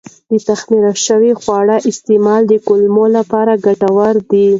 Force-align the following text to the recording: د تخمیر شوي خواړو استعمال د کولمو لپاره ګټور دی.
د 0.29 0.33
تخمیر 0.47 0.85
شوي 1.05 1.31
خواړو 1.41 1.77
استعمال 1.91 2.41
د 2.47 2.53
کولمو 2.67 3.05
لپاره 3.17 3.53
ګټور 3.65 4.15
دی. 4.31 4.47